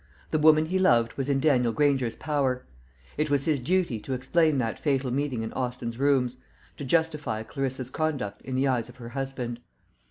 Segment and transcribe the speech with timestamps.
[0.31, 2.65] The woman he loved was in Daniel Granger's power;
[3.19, 6.37] it was his duty to explain that fatal meeting in Austin's rooms,
[6.77, 9.59] to justify Clarissa's conduct in the eyes of her husband.